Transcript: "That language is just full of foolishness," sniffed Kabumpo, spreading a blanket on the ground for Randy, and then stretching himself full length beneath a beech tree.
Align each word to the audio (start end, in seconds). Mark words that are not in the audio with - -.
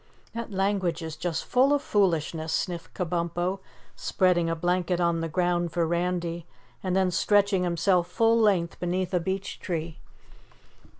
"That 0.33 0.49
language 0.51 1.03
is 1.03 1.15
just 1.15 1.45
full 1.45 1.71
of 1.73 1.79
foolishness," 1.79 2.51
sniffed 2.51 2.91
Kabumpo, 2.95 3.59
spreading 3.95 4.49
a 4.49 4.55
blanket 4.55 4.99
on 4.99 5.19
the 5.21 5.29
ground 5.29 5.73
for 5.73 5.85
Randy, 5.85 6.47
and 6.81 6.95
then 6.95 7.11
stretching 7.11 7.61
himself 7.63 8.07
full 8.07 8.39
length 8.39 8.79
beneath 8.79 9.13
a 9.13 9.19
beech 9.19 9.59
tree. 9.59 9.99